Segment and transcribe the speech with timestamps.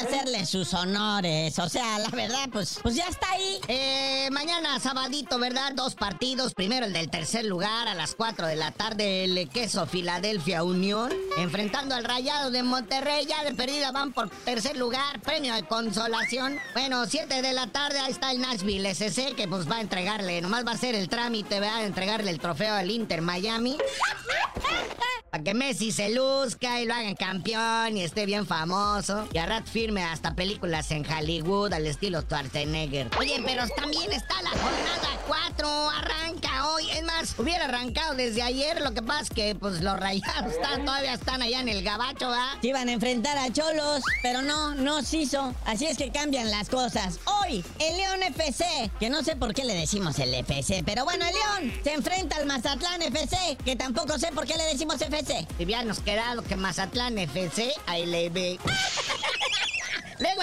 [0.00, 1.58] hacerle sus honores.
[1.58, 3.60] O sea, la verdad, pues, pues ya está ahí.
[3.68, 5.72] Eh, mañana, sabadito, ¿verdad?
[5.74, 6.54] Dos partidos.
[6.54, 11.12] Primero el del tercer lugar a las 4 de la tarde, el queso Filadelfia Unión.
[11.36, 13.26] Enfrentando al Rayado de Monterrey.
[13.26, 15.20] Ya de perdida van por tercer lugar.
[15.20, 16.58] Premio de consolación.
[16.74, 20.40] Bueno, 7 de la tarde, ahí está el Nashville SC, que pues va a entregarle,
[20.40, 23.78] nomás va a ser el trámite, a entregarle el trofeo al Inter Miami.
[25.30, 29.28] Para que Messi se luzca y lo hagan campeón y esté bien famoso.
[29.32, 33.10] Y a rat firme hasta películas en Hollywood al estilo Schwarzenegger.
[33.18, 35.37] Oye, pero también está la jornada 4.
[37.28, 37.38] Arranca hoy.
[37.38, 38.80] Es más, hubiera arrancado desde ayer.
[38.80, 42.30] Lo que pasa es que pues los rayados están, todavía están allá en el gabacho.
[42.60, 45.54] Se iban a enfrentar a Cholos, pero no, no se hizo.
[45.64, 47.18] Así es que cambian las cosas.
[47.24, 51.24] Hoy, el León FC, que no sé por qué le decimos el FC, pero bueno,
[51.26, 55.46] el León se enfrenta al Mazatlán FC, que tampoco sé por qué le decimos FC.
[55.58, 58.58] Y habíamos quedado que Mazatlán FC, ahí le ve.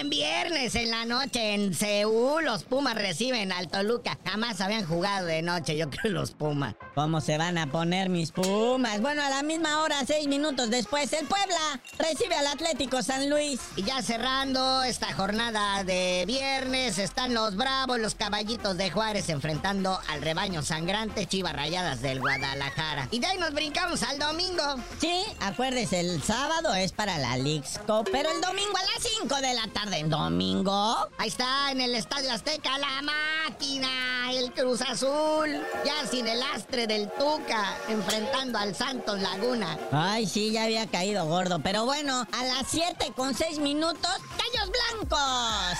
[0.00, 4.16] En viernes en la noche en Seúl los Pumas reciben al Toluca.
[4.24, 6.74] Jamás habían jugado de noche, yo creo los Pumas.
[6.94, 9.02] ¿Cómo se van a poner mis Pumas?
[9.02, 13.60] Bueno, a la misma hora, seis minutos después, el Puebla recibe al Atlético San Luis.
[13.76, 20.00] Y ya cerrando esta jornada de viernes, están los Bravos, los Caballitos de Juárez enfrentando
[20.08, 23.06] al rebaño sangrante Chivas Rayadas del Guadalajara.
[23.10, 24.62] Y de ahí nos brincamos al domingo.
[24.98, 29.36] Sí, acuérdese, el sábado es para la League's Cup, pero el domingo a las 5
[29.42, 31.08] de la tarde en domingo.
[31.18, 35.60] Ahí está, en el Estadio Azteca, la máquina, el Cruz Azul.
[35.84, 39.78] Ya sin el astre del Tuca, enfrentando al Santos Laguna.
[39.92, 41.60] Ay, sí, ya había caído gordo.
[41.60, 45.78] Pero bueno, a las 7 con 6 minutos, ¡Callos Blancos!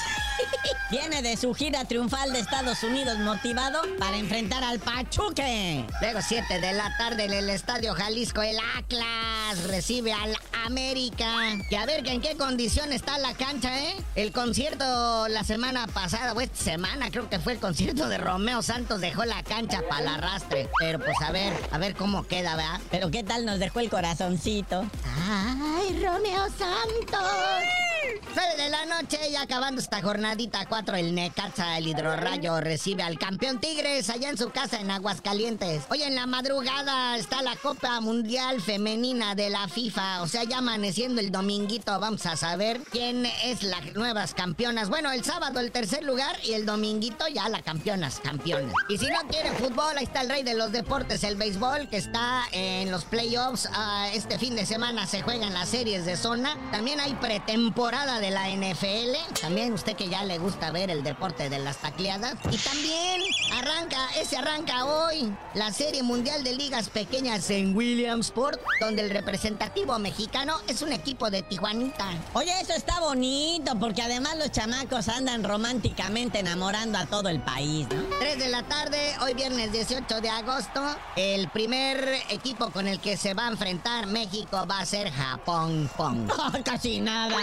[0.91, 5.87] Viene de su gira triunfal de Estados Unidos motivado para enfrentar al Pachuque.
[6.01, 11.33] Luego 7 de la tarde en el Estadio Jalisco, el Atlas recibe al América.
[11.69, 13.97] Que a ver en qué condición está la cancha, ¿eh?
[14.17, 18.61] El concierto la semana pasada, o esta semana creo que fue el concierto de Romeo
[18.63, 20.69] Santos, dejó la cancha para el arrastre.
[20.81, 22.81] Pero pues a ver, a ver cómo queda, ¿verdad?
[22.91, 24.85] Pero qué tal nos dejó el corazoncito.
[25.05, 27.90] ¡Ay, Romeo Santos!
[28.35, 33.19] 9 de la noche y acabando esta jornadita 4, el Necaxa, el hidrorrayo, recibe al
[33.19, 35.83] campeón Tigres allá en su casa en Aguascalientes.
[35.89, 40.23] Hoy en la madrugada está la Copa Mundial Femenina de la FIFA.
[40.23, 44.91] O sea, ya amaneciendo el dominguito, vamos a saber quién es las nuevas campeonas.
[44.91, 48.73] Bueno, el sábado el tercer lugar y el dominguito ya la campeonas, campeones.
[48.89, 51.97] Y si no quiere fútbol, ahí está el rey de los deportes, el béisbol, que
[51.97, 53.69] está en los playoffs.
[53.73, 56.57] Ah, este fin de semana se juegan las series de zona.
[56.71, 59.41] También hay pretemporada de la NFL.
[59.41, 62.35] También usted que ya le gusta ver el deporte de las tacleadas.
[62.51, 63.23] Y también
[63.53, 69.99] arranca, ese arranca hoy, la Serie Mundial de Ligas Pequeñas en Williamsport, donde el representativo
[69.99, 72.07] mexicano es un equipo de Tijuanita.
[72.35, 77.87] Oye, eso está bonito, porque además los chamacos andan románticamente enamorando a todo el país,
[77.89, 78.03] ¿no?
[78.19, 80.83] 3 de la tarde, hoy viernes 18 de agosto,
[81.17, 85.91] el primer equipo con el que se va a enfrentar México va a ser Japón.
[85.97, 86.31] Pong.
[86.65, 87.37] Casi nada.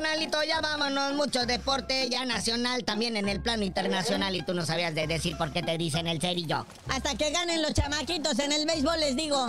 [0.00, 1.12] Carnalito, ya vámonos.
[1.12, 4.34] Mucho deporte, ya nacional, también en el plano internacional.
[4.34, 6.64] Y tú no sabías de decir por qué te dicen el cerillo.
[6.88, 9.46] Hasta que ganen los chamaquitos en el béisbol, les digo.